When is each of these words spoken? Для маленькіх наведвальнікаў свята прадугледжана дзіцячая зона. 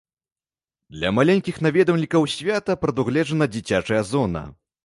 Для 0.95 1.11
маленькіх 1.17 1.59
наведвальнікаў 1.67 2.25
свята 2.39 2.79
прадугледжана 2.87 3.45
дзіцячая 3.55 4.01
зона. 4.15 4.45